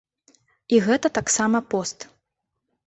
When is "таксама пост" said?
1.21-2.11